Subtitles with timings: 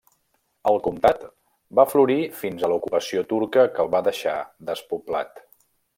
[0.69, 1.27] El comtat
[1.81, 4.35] va florir fins a l'ocupació turca que el va deixar
[4.71, 5.45] despoblat.